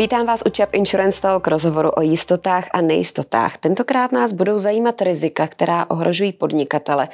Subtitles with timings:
[0.00, 3.58] Vítám vás u Čap Insurance Talk rozhovoru o jistotách a nejistotách.
[3.58, 7.08] Tentokrát nás budou zajímat rizika, která ohrožují podnikatele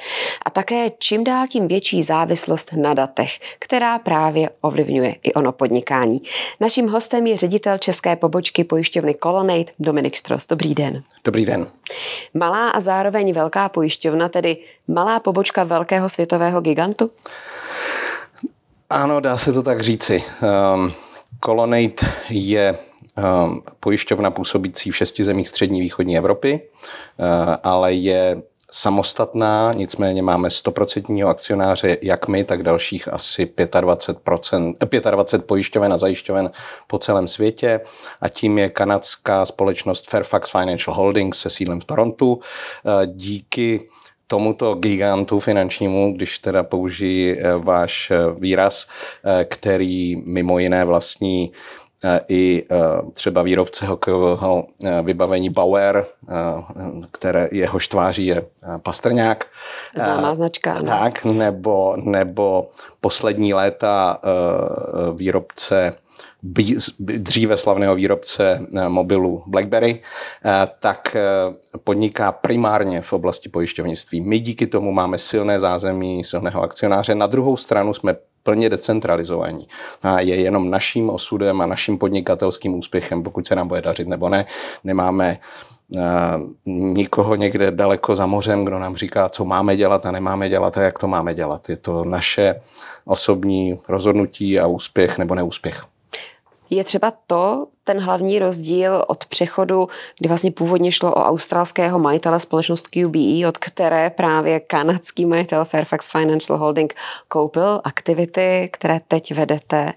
[0.45, 6.21] a také čím dál tím větší závislost na datech, která právě ovlivňuje i ono podnikání.
[6.59, 10.47] Naším hostem je ředitel české pobočky pojišťovny Colonnade Dominik Štros.
[10.47, 11.03] Dobrý den.
[11.25, 11.67] Dobrý den.
[12.33, 14.57] Malá a zároveň velká pojišťovna, tedy
[14.87, 17.11] malá pobočka velkého světového gigantu?
[18.89, 20.23] Ano, dá se to tak říci.
[20.73, 20.93] Um,
[21.45, 21.93] Colonnade
[22.29, 22.77] je
[23.17, 26.61] um, pojišťovna působící v šesti zemích střední východní Evropy,
[27.17, 27.25] uh,
[27.63, 28.41] ale je
[28.71, 36.51] samostatná, nicméně máme 100% akcionáře, jak my, tak dalších asi 25%, 25 pojišťoven a zajišťoven
[36.87, 37.81] po celém světě
[38.21, 42.33] a tím je kanadská společnost Fairfax Financial Holdings se sídlem v Torontu.
[42.33, 42.41] Uh,
[43.05, 43.85] díky
[44.27, 48.87] tomuto gigantu finančnímu, když teda použijí eh, váš eh, výraz,
[49.23, 51.51] eh, který mimo jiné vlastní
[52.27, 52.63] i
[53.13, 54.67] třeba výrobce hokejového
[55.01, 56.05] vybavení Bauer,
[57.11, 58.45] které jeho tváří je
[58.83, 59.45] Pastrňák.
[59.95, 60.81] Známá značka.
[60.81, 62.69] Tak, nebo, nebo
[63.01, 64.19] poslední léta
[65.15, 65.95] výrobce
[66.99, 70.01] dříve slavného výrobce eh, mobilu BlackBerry,
[70.45, 71.23] eh, tak eh,
[71.83, 74.21] podniká primárně v oblasti pojišťovnictví.
[74.21, 77.15] My díky tomu máme silné zázemí, silného akcionáře.
[77.15, 79.67] Na druhou stranu jsme plně decentralizovaní.
[80.03, 84.29] A je jenom naším osudem a naším podnikatelským úspěchem, pokud se nám bude dařit nebo
[84.29, 84.45] ne.
[84.83, 85.37] Nemáme
[86.65, 90.81] nikoho někde daleko za mořem, kdo nám říká, co máme dělat a nemáme dělat a
[90.81, 91.69] jak to máme dělat.
[91.69, 92.61] Je to naše
[93.05, 95.83] osobní rozhodnutí a úspěch nebo neúspěch.
[96.69, 99.87] Je třeba to ten hlavní rozdíl od přechodu,
[100.19, 106.11] kdy vlastně původně šlo o australského majitele společnost QBE, od které právě kanadský majitel Fairfax
[106.11, 106.93] Financial Holding
[107.27, 109.93] koupil aktivity, které teď vedete.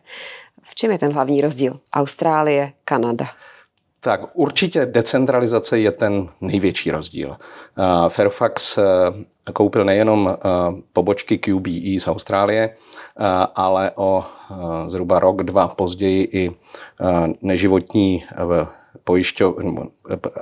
[0.62, 1.80] V čem je ten hlavní rozdíl?
[1.94, 3.26] Austrálie, Kanada.
[4.02, 7.36] Tak určitě decentralizace je ten největší rozdíl.
[8.08, 8.82] Fairfax eh,
[9.52, 10.48] koupil nejenom eh,
[10.92, 13.24] pobočky QBE z Austrálie, eh,
[13.54, 14.24] ale o
[14.86, 16.52] zhruba rok, dva později i
[17.42, 18.24] neživotní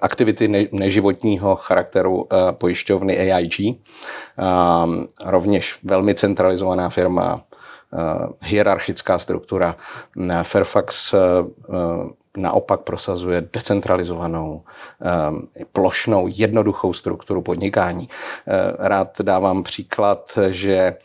[0.02, 3.54] aktivity neživotního charakteru pojišťovny AIG.
[5.24, 7.40] Rovněž velmi centralizovaná firma,
[8.40, 9.76] hierarchická struktura.
[10.42, 11.14] Fairfax
[12.36, 14.62] naopak prosazuje decentralizovanou,
[15.00, 18.08] ehm, plošnou, jednoduchou strukturu podnikání.
[18.08, 20.96] Eh, rád dávám příklad, že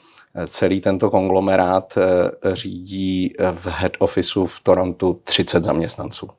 [0.48, 6.30] celý tento konglomerát eh, řídí v head officeu v Torontu 30 zaměstnanců.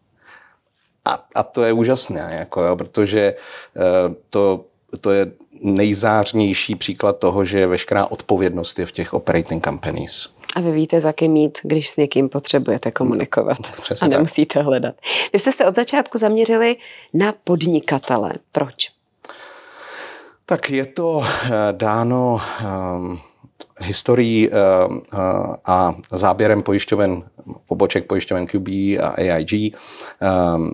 [1.05, 3.35] A, a to je úžasné, jako jo, protože
[4.31, 4.65] to,
[5.01, 10.34] to je nejzářnější příklad toho, že veškerá odpovědnost je v těch operating companies.
[10.55, 14.67] A vy víte, za kým mít, když s někým potřebujete komunikovat Přesně a nemusíte tak.
[14.67, 14.95] hledat.
[15.33, 16.77] Vy jste se od začátku zaměřili
[17.15, 18.33] na podnikatele.
[18.53, 18.91] Proč?
[20.47, 22.41] Tak je to eh, dáno
[22.97, 23.21] um,
[23.81, 24.55] historií uh,
[24.97, 27.23] uh, a záběrem pojišťoven,
[27.67, 28.69] poboček pojišťoven QB
[29.03, 30.67] a AIG, uh,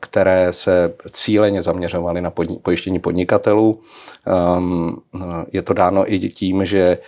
[0.00, 3.80] které se cíleně zaměřovaly na podni- pojištění podnikatelů.
[4.58, 5.02] Um,
[5.52, 6.98] je to dáno i tím, že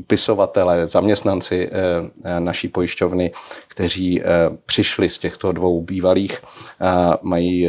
[0.00, 3.32] upisovatelé, zaměstnanci eh, naší pojišťovny,
[3.68, 4.24] kteří eh,
[4.66, 7.68] přišli z těchto dvou bývalých, eh, mají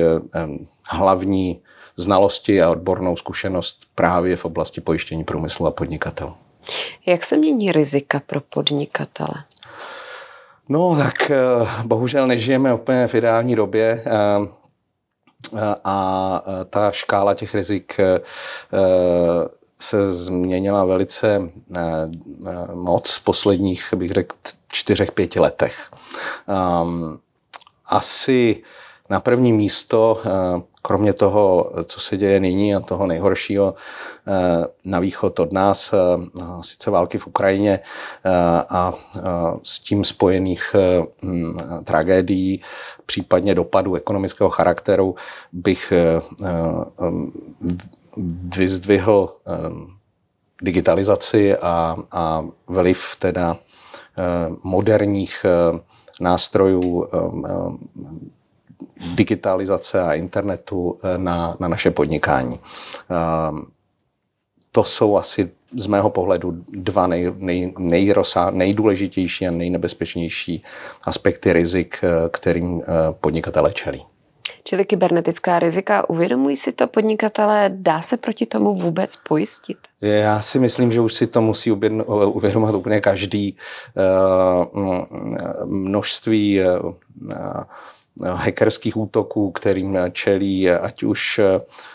[0.83, 1.61] hlavní
[2.01, 6.33] znalosti a odbornou zkušenost právě v oblasti pojištění průmyslu a podnikatelů.
[7.05, 9.43] Jak se mění rizika pro podnikatele?
[10.69, 11.31] No tak
[11.85, 14.03] bohužel nežijeme úplně v ideální době
[15.83, 17.99] a ta škála těch rizik
[19.83, 21.41] se změnila velice
[21.75, 21.81] eh,
[22.47, 24.35] eh, moc v posledních, bych řekl,
[24.71, 25.91] čtyřech, pěti letech.
[26.81, 27.19] Um,
[27.85, 28.63] asi
[29.09, 33.73] na první místo, eh, kromě toho, co se děje nyní a toho nejhoršího
[34.85, 35.93] na východ od nás,
[36.61, 37.79] sice války v Ukrajině
[38.69, 38.93] a
[39.63, 40.75] s tím spojených
[41.23, 42.61] hm, tragédií,
[43.05, 45.15] případně dopadů ekonomického charakteru,
[45.51, 45.93] bych
[48.57, 49.29] vyzdvihl
[50.61, 53.57] digitalizaci a, a vliv teda
[54.63, 55.45] moderních
[56.19, 57.07] nástrojů
[59.15, 62.59] digitalizace a internetu na, na naše podnikání.
[64.71, 70.63] To jsou asi z mého pohledu dva nej, nej, nejrosá, nejdůležitější a nejnebezpečnější
[71.03, 71.97] aspekty rizik,
[72.31, 72.83] kterým
[73.21, 74.05] podnikatele čelí.
[74.63, 76.09] čili kybernetická rizika.
[76.09, 77.71] Uvědomují si to podnikatelé?
[77.73, 79.77] Dá se proti tomu vůbec pojistit?
[80.01, 83.57] Já si myslím, že už si to musí uvědomovat úplně každý.
[85.65, 86.61] Množství
[88.19, 91.39] hackerských útoků, kterým čelí ať už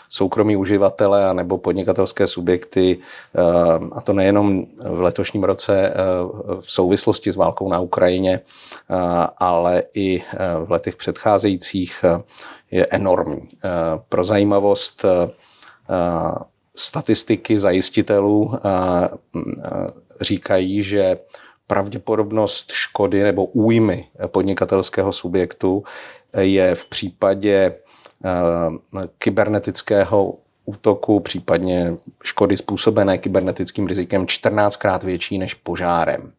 [0.09, 3.41] soukromí uživatelé nebo podnikatelské subjekty, eh,
[3.91, 5.93] a to nejenom v letošním roce eh,
[6.61, 8.95] v souvislosti s válkou na Ukrajině, eh,
[9.37, 10.23] ale i
[10.65, 12.05] v letech předcházejících,
[12.71, 13.47] je enormní.
[14.09, 15.05] Pro zajímavost
[16.75, 18.59] statistiky zajistitelů
[20.21, 21.17] říkají, že
[21.67, 25.83] pravděpodobnost škody nebo újmy podnikatelského subjektu
[26.37, 27.75] je v případě
[28.25, 30.33] eh, kybernetického
[30.65, 36.31] útoku, případně škody způsobené kybernetickým rizikem 14krát větší než požárem.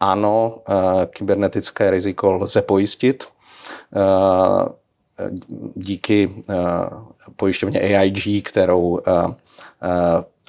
[0.00, 4.80] Ano, eh, kybernetické riziko lze pojistit eh,
[5.74, 6.44] díky
[7.36, 9.00] pojišťovně AIG, kterou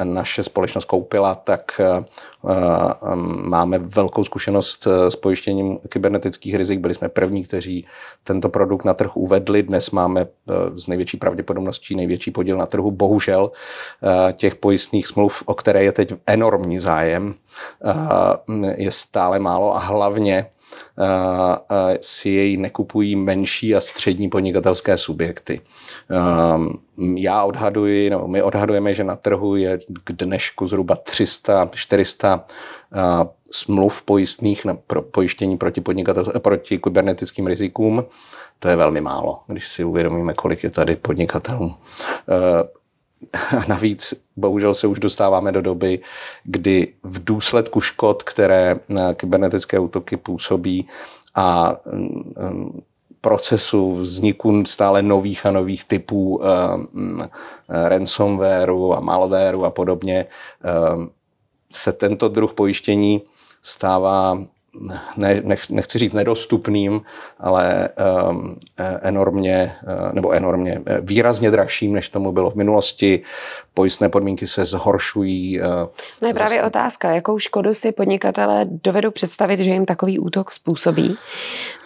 [0.04, 2.04] naše společnost koupila, tak eh,
[2.50, 6.80] eh, máme velkou zkušenost eh, s pojištěním kybernetických rizik.
[6.80, 7.86] Byli jsme první, kteří
[8.24, 9.64] tento produkt na trh uvedli.
[9.64, 10.26] Dnes máme
[10.76, 12.92] z největší pravděpodobností největší podíl na trhu.
[12.92, 13.52] Bohužel
[14.34, 17.34] těch pojistných smluv, o které je teď enormní zájem,
[18.76, 20.46] je stále málo a hlavně
[22.02, 25.62] si jej nekupují menší a střední podnikatelské subjekty.
[27.16, 32.42] Já odhaduji, no, my odhadujeme, že na trhu je k dnešku zhruba 300-400
[33.52, 35.82] smluv pojistných na pro pojištění proti,
[36.40, 38.04] proti kybernetickým rizikům.
[38.60, 41.76] To je velmi málo, když si uvědomíme, kolik je tady podnikatelů.
[43.34, 46.00] A navíc bohužel se už dostáváme do doby,
[46.44, 50.88] kdy v důsledku škod, které na kybernetické útoky působí
[51.36, 52.82] a mm,
[53.22, 57.24] procesu vzniku stále nových a nových typů um,
[57.70, 60.26] ransomwareu a malwareu a podobně,
[61.72, 63.22] se tento druh pojištění
[63.62, 64.46] stává
[65.18, 67.02] ne, nechci říct nedostupným,
[67.40, 67.90] ale
[68.30, 68.60] um,
[69.02, 73.22] enormně, uh, nebo enormně, eh, výrazně dražším, než tomu bylo v minulosti.
[73.74, 75.60] Pojistné podmínky se zhoršují.
[76.22, 76.68] No je právě zase...
[76.68, 81.18] otázka, jakou škodu si podnikatelé dovedou představit, že jim takový útok způsobí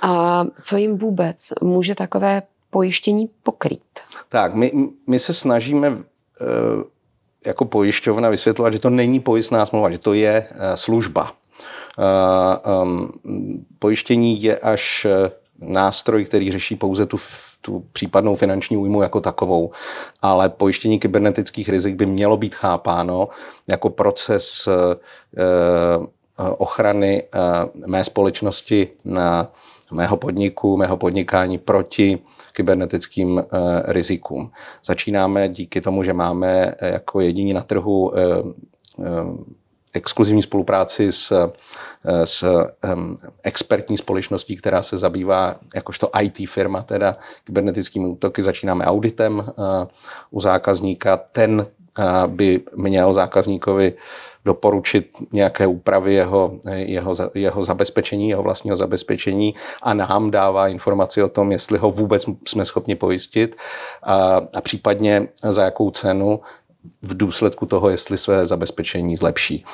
[0.01, 3.99] a co jim vůbec může takové pojištění pokrýt?
[4.29, 4.71] Tak, my,
[5.07, 5.97] my se snažíme uh,
[7.45, 11.31] jako pojišťovna vysvětlovat, že to není pojistná smlouva, že to je služba.
[12.83, 13.11] Um,
[13.79, 17.17] pojištění je až eh, nástroj, který řeší pouze tu,
[17.61, 19.71] tu případnou finanční újmu jako takovou,
[20.21, 23.29] ale pojištění kybernetických rizik by mělo být chápáno
[23.67, 24.95] jako proces eh,
[25.37, 27.23] eh, ochrany
[27.87, 29.51] mé společnosti na
[29.91, 32.19] mého podniku, mého podnikání proti
[32.51, 33.43] kybernetickým
[33.85, 34.51] rizikům.
[34.85, 38.11] Začínáme díky tomu, že máme jako jediní na trhu
[39.95, 42.43] exkluzivní spolupráci s, eh, s
[42.93, 48.43] um, expertní společností, která se zabývá jakožto IT firma, teda kybernetickými útoky.
[48.43, 49.43] Začínáme auditem uh,
[50.31, 51.17] u zákazníka.
[51.17, 53.93] Ten uh, by měl zákazníkovi
[54.45, 61.29] doporučit nějaké úpravy jeho, jeho, jeho zabezpečení, jeho vlastního zabezpečení a nám dává informaci o
[61.29, 63.55] tom, jestli ho vůbec jsme schopni pojistit
[64.03, 66.39] a, a případně za jakou cenu
[67.01, 69.65] v důsledku toho, jestli své zabezpečení zlepší.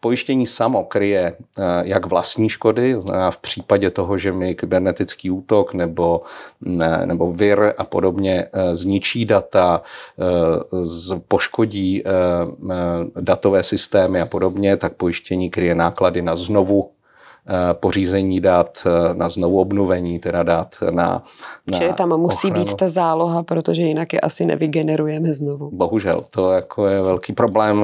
[0.00, 2.96] Pojištění samo kryje eh, jak vlastní škody,
[3.30, 6.22] v případě toho, že mi kybernetický útok nebo,
[6.60, 9.82] ne, nebo vir a podobně eh, zničí data,
[10.18, 12.04] eh, poškodí
[13.20, 16.95] datové systémy a podobně, tak pojištění kryje náklady na znovu Eh,
[17.72, 21.24] pořízení dat, eh, na znovu obnovení, teda dát na,
[21.66, 22.64] na Čili tam musí ochranu.
[22.64, 25.70] být ta záloha, protože jinak je asi nevygenerujeme znovu.
[25.72, 27.82] Bohužel, to jako je velký problém,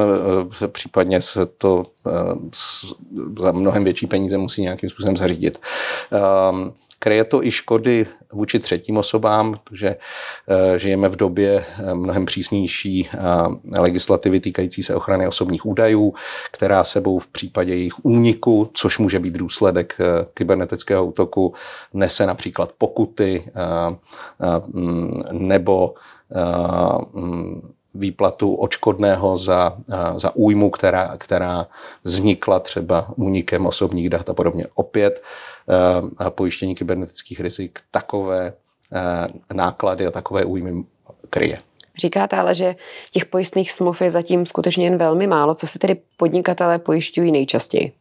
[0.63, 1.85] eh, případně se to
[3.39, 5.59] za mnohem větší peníze musí nějakým způsobem zařídit.
[7.03, 9.97] Kryje to i škody vůči třetím osobám, protože
[10.49, 16.15] eh, žijeme v době eh, mnohem přísnější eh, legislativy týkající se ochrany osobních údajů,
[16.51, 19.99] která sebou v případě jejich úniku, což může být důsledek
[20.35, 21.55] kybernetického útoku,
[21.95, 23.45] nese například pokuty
[24.73, 25.95] mm, nebo
[27.13, 29.77] mm, výplatu očkodného za,
[30.17, 31.67] za újmu, která, která
[32.05, 34.67] vznikla třeba únikem osobních dat a podobně.
[34.75, 35.23] Opět
[36.31, 38.53] pojištění kybernetických rizik takové
[39.53, 40.85] náklady a takové újmy
[41.31, 41.59] kryje.
[41.97, 42.75] Říkáte ale, že
[43.11, 45.55] těch pojistných smluv je zatím skutečně jen velmi málo.
[45.55, 47.93] Co se tedy podnikatelé pojišťují nejčastěji?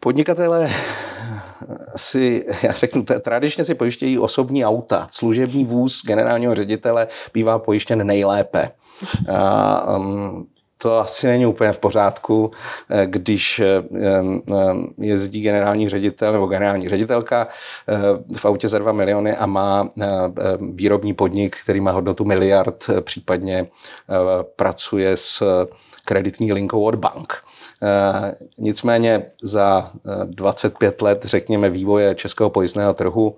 [0.00, 0.70] Podnikatelé
[1.96, 5.08] si, já řeknu, tradičně si pojištějí osobní auta.
[5.10, 8.70] Služební vůz generálního ředitele bývá pojištěn nejlépe.
[9.34, 10.46] A, um,
[10.82, 12.50] to asi není úplně v pořádku,
[12.90, 13.82] eh, když eh,
[14.98, 17.48] jezdí generální ředitel nebo generální ředitelka
[17.88, 19.88] eh, v autě za 2 miliony a má
[20.72, 23.66] výrobní podnik, který má hodnotu miliard, případně
[24.56, 25.42] pracuje s
[26.04, 27.42] kreditní linkou od bank.
[28.58, 29.90] Nicméně za
[30.24, 33.36] 25 let, řekněme, vývoje českého pojistného trhu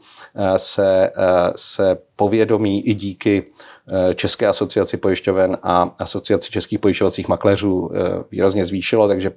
[0.56, 1.10] se,
[1.56, 3.44] se povědomí i díky
[3.88, 9.32] Eh, České asociaci pojišťoven a asociaci českých pojišťovacích makléřů eh, výrazně zvýšilo, takže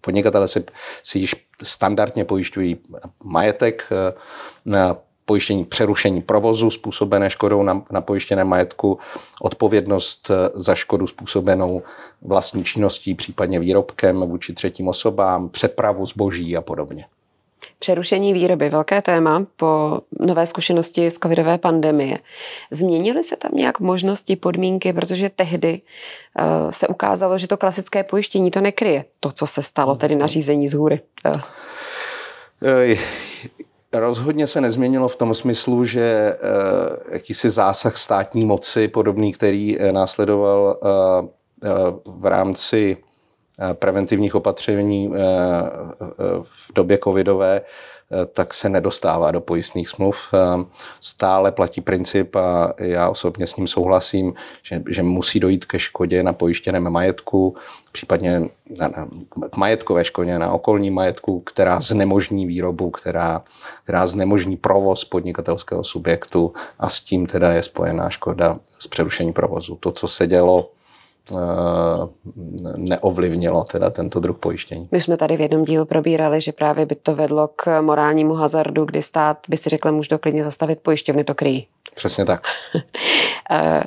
[0.00, 0.64] podnikatele si,
[1.02, 2.76] si již standardně pojišťují
[3.24, 4.12] majetek eh,
[5.28, 8.98] pojištění přerušení provozu způsobené škodou na, na pojištěné majetku,
[9.42, 11.82] odpovědnost za škodu způsobenou
[12.22, 17.04] vlastní činností, případně výrobkem vůči třetím osobám, přepravu zboží a podobně.
[17.78, 22.18] Přerušení výroby, velké téma po nové zkušenosti z covidové pandemie.
[22.70, 28.50] Změnily se tam nějak možnosti, podmínky, protože tehdy uh, se ukázalo, že to klasické pojištění
[28.50, 29.04] to nekryje.
[29.20, 31.00] To, co se stalo, tedy nařízení z hůry.
[31.26, 31.40] Uh.
[33.92, 40.78] Rozhodně se nezměnilo v tom smyslu, že uh, jakýsi zásah státní moci, podobný, který následoval
[40.82, 42.96] uh, v rámci
[43.60, 46.04] Eh, preventivních opatření eh, eh,
[46.42, 47.60] v době covidové,
[48.32, 50.34] tak se nedostává do pojistných smluv.
[51.00, 56.22] Stále platí princip a já osobně s ním souhlasím, že, že musí dojít ke škodě
[56.22, 57.56] na pojištěném majetku,
[57.92, 58.40] případně
[58.78, 59.08] na, na,
[59.50, 63.42] k majetkové škodě na okolní majetku, která znemožní výrobu, která,
[63.82, 69.76] která znemožní provoz podnikatelského subjektu a s tím teda je spojená škoda z přerušení provozu.
[69.80, 70.77] To, co se dělo Eh,
[72.76, 74.88] neovlivnilo teda tento druh pojištění.
[74.92, 78.84] My jsme tady v jednom dílu probírali, že právě by to vedlo k morálnímu hazardu,
[78.84, 81.66] kdy stát by si řekl, může to klidně zastavit, pojišťovny to kryjí.
[81.94, 82.42] Přesně tak.
[83.50, 83.84] Eh,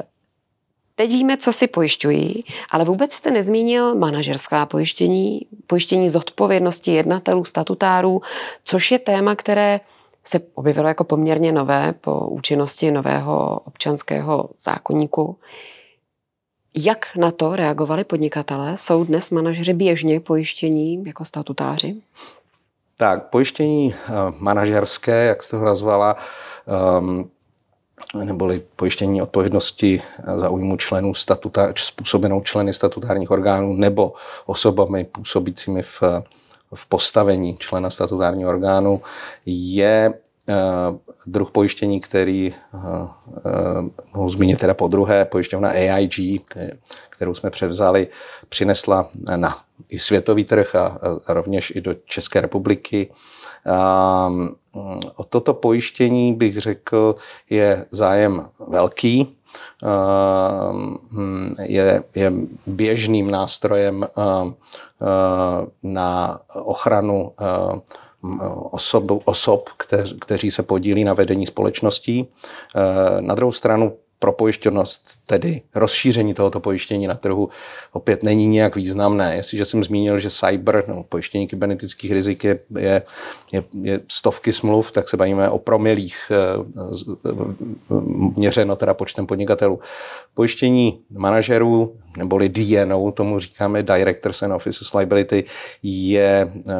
[0.95, 8.21] teď víme, co si pojišťují, ale vůbec jste nezmínil manažerská pojištění, pojištění zodpovědnosti jednatelů, statutárů,
[8.63, 9.79] což je téma, které
[10.23, 15.37] se objevilo jako poměrně nové po účinnosti nového občanského zákonníku.
[16.75, 18.77] Jak na to reagovali podnikatelé?
[18.77, 21.95] Jsou dnes manažeři běžně pojištění jako statutáři?
[22.97, 26.15] Tak, pojištění eh, manažerské, jak jste ho nazvala,
[26.99, 27.29] um,
[28.23, 30.01] neboli pojištění odpovědnosti
[30.35, 34.13] za újmu členů statuta, způsobenou členy statutárních orgánů nebo
[34.45, 36.03] osobami působícími v,
[36.75, 39.01] v postavení člena statutárního orgánu,
[39.45, 40.13] je
[40.49, 46.41] Eh, druh pojištění, který eh, eh, mohu zmínit teda po druhé, pojišťovna AIG,
[47.09, 48.07] kterou jsme převzali,
[48.49, 49.57] přinesla na
[49.89, 53.09] i světový trh a, rovněž i do České republiky.
[55.15, 57.15] O toto pojištění bych řekl,
[57.49, 59.37] je zájem velký,
[61.11, 62.33] hm, je, je
[62.67, 64.07] běžným nástrojem
[65.83, 67.31] na ochranu
[68.71, 72.27] osob, osob kteř, kteří se podílí na vedení společností.
[72.75, 77.49] Eh, na druhou stranu pro pojišťovnost, tedy rozšíření tohoto pojištění na trhu,
[77.91, 79.35] opět není nějak významné.
[79.35, 83.01] Jestliže jsem zmínil, že cyber, no, pojištění kybernetických rizik je, je,
[83.51, 86.37] je, je stovky smluv, tak se bavíme o promilích eh,
[88.37, 89.79] měřeno teda počtem podnikatelů.
[90.33, 95.45] Pojištění manažerů, neboli DNO, tomu říkáme Directors and Officers Liability,
[95.83, 96.73] je eh,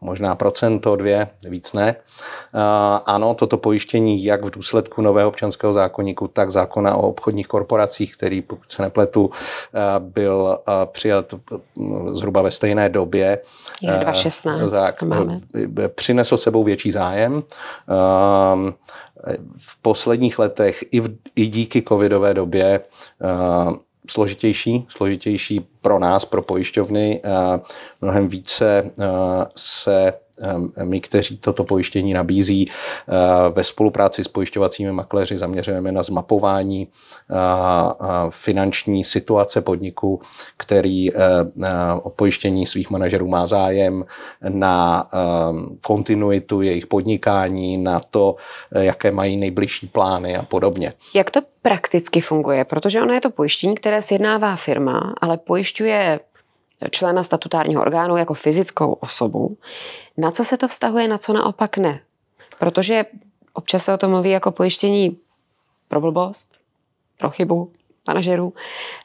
[0.00, 1.96] možná procento, dvě, víc ne.
[3.06, 8.42] Ano, toto pojištění jak v důsledku nového občanského zákonníku, tak zákona o obchodních korporacích, který,
[8.42, 9.30] pokud se nepletu,
[9.98, 10.58] byl
[10.92, 11.34] přijat
[12.06, 13.38] zhruba ve stejné době.
[13.82, 15.40] Je 2016, tak, máme.
[15.94, 17.42] Přinesl sebou větší zájem.
[19.58, 22.80] V posledních letech i, v, i díky covidové době
[24.10, 27.22] složitější, složitější pro nás, pro pojišťovny.
[28.00, 28.90] Mnohem více
[29.56, 30.12] se
[30.84, 32.68] my, kteří toto pojištění nabízí,
[33.52, 36.88] ve spolupráci s pojišťovacími makléři zaměřujeme na zmapování
[38.30, 40.20] finanční situace podniku,
[40.56, 41.10] který
[42.02, 44.04] o pojištění svých manažerů má zájem,
[44.48, 45.08] na
[45.86, 48.36] kontinuitu jejich podnikání, na to,
[48.74, 50.92] jaké mají nejbližší plány a podobně.
[51.14, 52.64] Jak to prakticky funguje?
[52.64, 56.20] Protože ono je to pojištění, které sjednává firma, ale pojišťuje
[56.90, 59.56] člena statutárního orgánu jako fyzickou osobu.
[60.16, 62.00] Na co se to vztahuje, na co naopak ne?
[62.58, 63.04] Protože
[63.52, 65.16] občas se o tom mluví jako pojištění
[65.88, 66.48] pro blbost,
[67.18, 67.72] pro chybu
[68.06, 68.54] manažerů,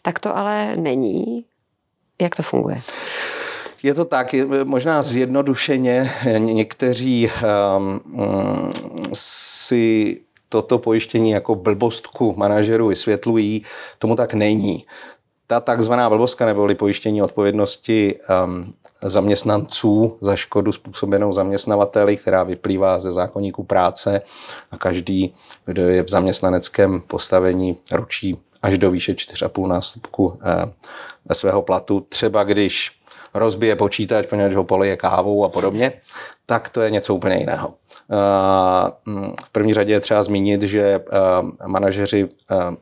[0.01, 1.45] tak to ale není.
[2.21, 2.81] Jak to funguje?
[3.83, 7.29] Je to tak, možná zjednodušeně někteří
[7.77, 8.01] um,
[9.13, 13.65] si toto pojištění jako blbostku manažerů vysvětlují,
[13.99, 14.85] tomu tak není.
[15.51, 23.11] Ta takzvaná blbostka neboli pojištění odpovědnosti um, zaměstnanců za škodu způsobenou zaměstnavateli, která vyplývá ze
[23.11, 24.21] zákonníku práce
[24.71, 25.33] a každý,
[25.65, 30.39] kdo je v zaměstnaneckém postavení, ručí až do výše 4,5 násobku
[31.29, 32.05] eh, svého platu.
[32.09, 33.00] Třeba když
[33.33, 35.93] rozbije počítač, poněvadž ho polije kávou a podobně,
[36.45, 37.73] tak to je něco úplně jiného.
[38.11, 42.29] Eh, mm, v první řadě je třeba zmínit, že eh, manažeři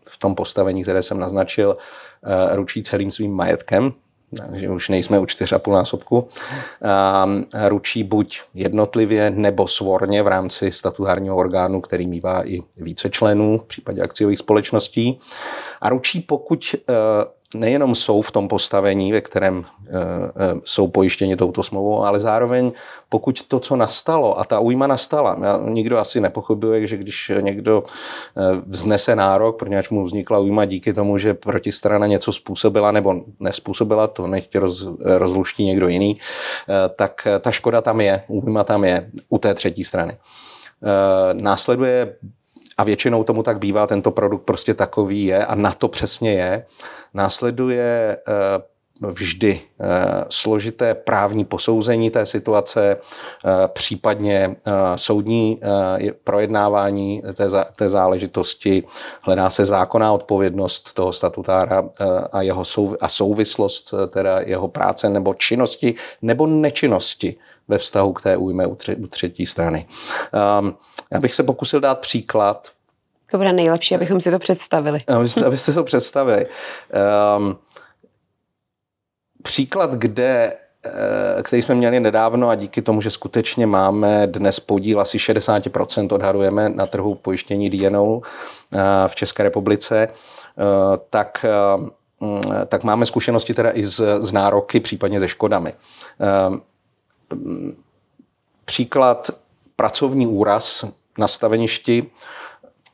[0.07, 1.77] v tom postavení, které jsem naznačil,
[2.51, 3.93] ručí celým svým majetkem,
[4.37, 6.27] takže už nejsme u 4,5 násobku,
[7.67, 13.63] ručí buď jednotlivě nebo svorně v rámci statutárního orgánu, který mývá i více členů v
[13.63, 15.19] případě akciových společností.
[15.81, 16.75] A ručí, pokud
[17.55, 20.01] nejenom jsou v tom postavení, ve kterém e, e,
[20.63, 22.71] jsou pojištěni touto smlouvou, ale zároveň
[23.09, 27.83] pokud to, co nastalo, a ta újma nastala, nikdo asi nepochybuje, že když někdo
[28.67, 34.27] vznese nárok, protože mu vznikla újma díky tomu, že protistrana něco způsobila nebo nespůsobila, to
[34.27, 36.19] nechť roz, rozluští někdo jiný,
[36.95, 40.17] tak ta škoda tam je, újma tam je u té třetí strany.
[41.33, 42.15] Následuje
[42.79, 46.65] a většinou tomu tak bývá, tento produkt prostě takový je a na to přesně je.
[47.13, 49.85] Následuje eh, vždy eh,
[50.29, 54.55] složité právní posouzení té situace, eh, případně
[54.95, 55.61] soudní
[56.23, 57.23] projednávání
[57.75, 58.83] té, záležitosti,
[59.21, 61.89] hledá se zákonná odpovědnost toho statutára
[62.31, 62.63] a, jeho
[63.01, 67.35] a souvislost teda jeho práce nebo činnosti nebo nečinnosti
[67.67, 68.77] ve vztahu k té újme u,
[69.09, 69.87] třetí strany.
[70.33, 70.73] Ehm,
[71.11, 72.71] já bych se pokusil dát příklad.
[73.31, 75.03] To bude nejlepší, abychom si to představili.
[75.45, 76.45] Abyste to představili.
[77.37, 77.57] Um,
[79.43, 80.53] příklad, kde
[80.85, 86.15] eh, který jsme měli nedávno a díky tomu, že skutečně máme dnes podíl asi 60%
[86.15, 90.63] odhadujeme na trhu pojištění DNO eh, v České republice, eh,
[91.09, 91.45] tak,
[92.65, 95.73] tak máme zkušenosti teda i z, z nároky, případně ze škodami.
[98.65, 99.29] Příklad
[99.75, 100.85] pracovní úraz
[101.19, 102.09] na staveništi,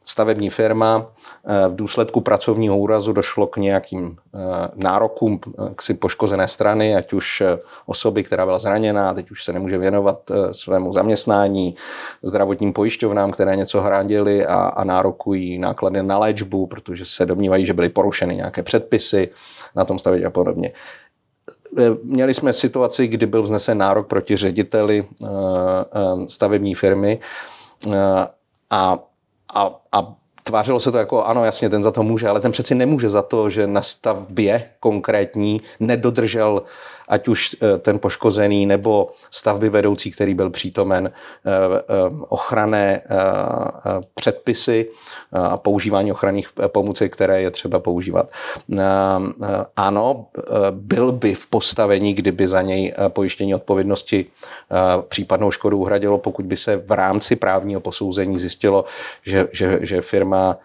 [0.05, 1.05] stavební firma,
[1.45, 4.37] eh, v důsledku pracovního úrazu došlo k nějakým eh,
[4.75, 7.43] nárokům eh, k si poškozené strany, ať už
[7.85, 11.75] osoby, která byla zraněná, teď už se nemůže věnovat svému zaměstnání,
[12.23, 17.73] zdravotním pojišťovnám, které něco hradili a, a nárokují náklady na léčbu, protože se domnívají, že
[17.73, 19.29] byly porušeny nějaké předpisy
[19.75, 20.71] na tom stavit a podobně.
[22.03, 25.07] Měli jsme situaci, kdy byl vznesen nárok proti řediteli
[26.27, 27.19] stavební firmy,
[28.69, 28.99] a,
[29.53, 32.75] a, a tvářilo se to jako, ano, jasně, ten za to může, ale ten přeci
[32.75, 36.63] nemůže za to, že na stavbě konkrétní nedodržel
[37.07, 41.83] ať už eh, ten poškozený nebo stavby vedoucí, který byl přítomen, eh, eh,
[42.29, 43.01] ochranné
[44.15, 44.89] předpisy
[45.31, 48.31] a používání ochranných pomůcek, které je třeba používat.
[49.75, 50.25] Ano,
[50.71, 54.25] byl by v postavení, kdyby za něj pojištění odpovědnosti
[55.07, 58.85] případnou škodu uhradilo, pokud by se v rámci právního posouzení zjistilo,
[59.23, 60.57] že, že, že firma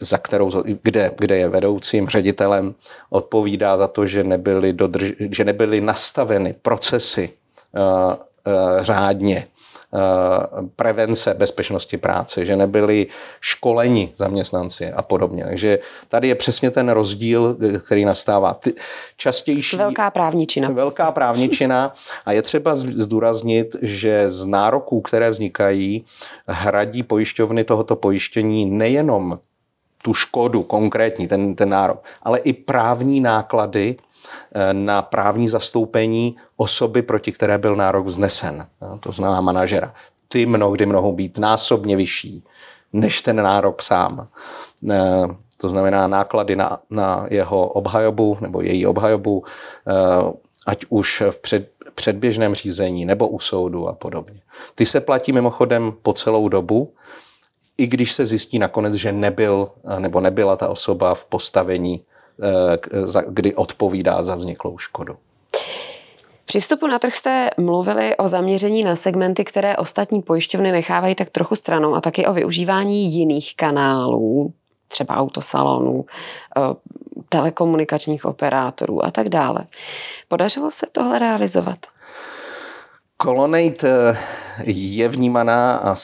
[0.00, 0.50] za kterou,
[0.82, 2.74] kde, kde je vedoucím, ředitelem,
[3.10, 7.30] odpovídá za to, že nebyly, dodrž, že nebyly nastaveny procesy
[7.72, 9.46] uh, uh, řádně,
[9.90, 13.06] uh, prevence bezpečnosti práce, že nebyli
[13.40, 15.44] školeni zaměstnanci a podobně.
[15.44, 18.54] Takže tady je přesně ten rozdíl, který nastává.
[18.54, 18.74] Ty,
[19.16, 19.76] častější...
[19.76, 20.68] Velká právničina.
[20.68, 21.14] Velká prostě.
[21.14, 21.94] právničina
[22.26, 26.04] a je třeba zdůraznit, že z nároků, které vznikají,
[26.48, 29.38] hradí pojišťovny tohoto pojištění nejenom
[30.02, 33.96] tu škodu konkrétní, ten, ten nárok, ale i právní náklady
[34.54, 38.66] eh, na právní zastoupení osoby, proti které byl nárok vznesen.
[39.00, 39.94] To znamená manažera.
[40.28, 42.44] Ty mnohdy mohou být násobně vyšší
[42.92, 44.28] než ten nárok sám.
[44.90, 49.44] Eh, to znamená náklady na, na jeho obhajobu nebo její obhajobu,
[49.88, 50.32] eh,
[50.66, 54.40] ať už v před, předběžném řízení nebo u soudu a podobně.
[54.74, 56.94] Ty se platí mimochodem po celou dobu
[57.80, 62.02] i když se zjistí nakonec, že nebyl nebo nebyla ta osoba v postavení,
[62.42, 65.16] eh, kdy odpovídá za vzniklou škodu.
[66.44, 71.30] Při vstupu na trh jste mluvili o zaměření na segmenty, které ostatní pojišťovny nechávají tak
[71.30, 74.52] trochu stranou a taky o využívání jiných kanálů,
[74.88, 76.04] třeba autosalonů,
[76.56, 76.60] eh,
[77.28, 79.66] telekomunikačních operátorů a tak dále.
[80.28, 81.78] Podařilo se tohle realizovat?
[83.22, 84.16] Colonnade
[84.64, 85.94] je vnímaná a,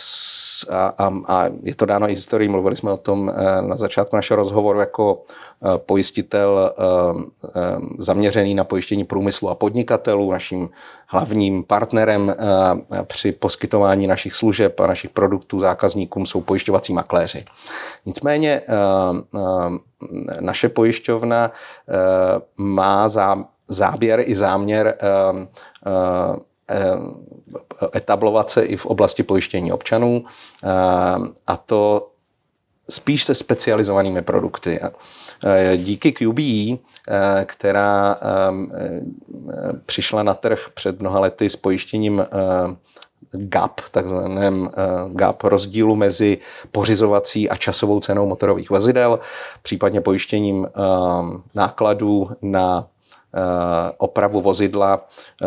[0.64, 0.94] a,
[1.28, 5.22] a je to dáno i historií, mluvili jsme o tom na začátku našeho rozhovoru jako
[5.76, 6.72] pojistitel
[7.98, 10.32] zaměřený na pojištění průmyslu a podnikatelů.
[10.32, 10.68] Naším
[11.06, 12.34] hlavním partnerem
[13.02, 17.44] při poskytování našich služeb a našich produktů zákazníkům jsou pojišťovací makléři.
[18.06, 18.62] Nicméně
[20.40, 21.50] naše pojišťovna
[22.56, 23.08] má
[23.68, 24.94] záběr i záměr
[27.94, 30.24] etablovat se i v oblasti pojištění občanů
[31.46, 32.08] a to
[32.90, 34.80] spíš se specializovanými produkty.
[35.76, 36.78] Díky QBE,
[37.44, 38.16] která
[39.86, 42.26] přišla na trh před mnoha lety s pojištěním
[43.32, 44.70] gap, takzvaném
[45.12, 46.38] gap rozdílu mezi
[46.72, 49.18] pořizovací a časovou cenou motorových vozidel,
[49.62, 50.68] případně pojištěním
[51.54, 52.95] nákladů na Eh,
[53.98, 55.06] opravu vozidla
[55.42, 55.46] eh,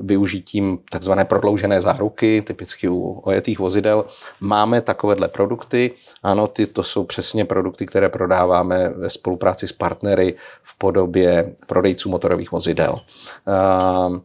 [0.00, 4.04] využitím takzvané prodloužené záruky, typicky u ojetých vozidel.
[4.40, 5.90] Máme takovéhle produkty.
[6.22, 12.08] Ano, ty to jsou přesně produkty, které prodáváme ve spolupráci s partnery v podobě prodejců
[12.08, 13.00] motorových vozidel.
[13.48, 14.20] Eh,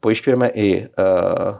[0.00, 1.54] pojišťujeme i Eh,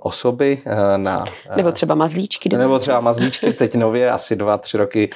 [0.00, 1.24] osoby eh, na...
[1.50, 2.48] Eh, nebo třeba mazlíčky.
[2.48, 2.62] Domácí.
[2.62, 3.52] Nebo třeba mazlíčky.
[3.52, 5.10] Teď nově asi dva, tři roky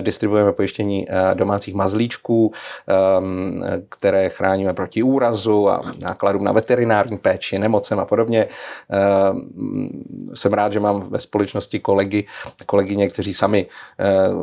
[0.00, 2.52] distribuujeme pojištění domácích mazlíčků,
[3.88, 8.46] které chráníme proti úrazu a nákladům na veterinární péči, nemocem a podobně.
[10.34, 12.26] Jsem rád, že mám ve společnosti kolegy,
[12.66, 13.66] kolegyně, kteří sami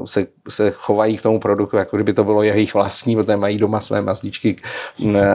[0.06, 3.80] se, se chovají k tomu produktu, jako kdyby to bylo jejich vlastní, protože mají doma
[3.80, 4.56] své mazlíčky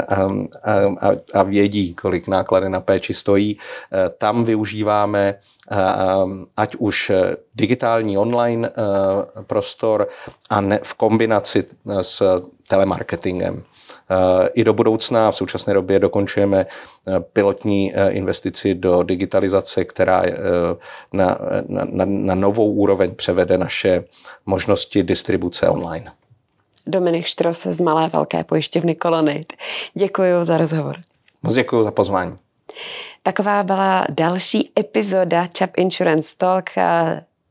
[0.09, 0.15] a,
[1.01, 3.59] a, a vědí, kolik náklady na péči stojí
[4.09, 5.35] tam využíváme
[5.71, 7.13] eh, eh, ať už
[7.55, 10.09] digitální online eh, prostor
[10.51, 11.65] a ne, v kombinaci
[12.01, 12.23] s
[12.69, 13.65] telemarketingem.
[14.55, 16.67] I do budoucna v současné době dokončujeme
[17.33, 20.23] pilotní investici do digitalizace, která
[21.13, 21.39] na,
[21.69, 24.05] na, na novou úroveň převede naše
[24.47, 26.13] možnosti distribuce online.
[26.87, 29.53] Dominik Štros z Malé velké pojišťovny Kolonit.
[29.95, 30.97] Děkuji za rozhovor.
[31.43, 32.37] Moc děkuji za pozvání.
[33.23, 36.71] Taková byla další epizoda Chap Insurance Talk.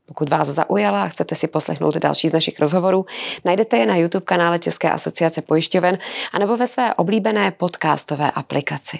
[0.06, 3.06] Pokud vás zaujala a chcete si poslechnout další z našich rozhovorů,
[3.44, 5.98] najdete je na YouTube kanále České asociace pojišťoven
[6.32, 8.98] anebo ve své oblíbené podcastové aplikaci.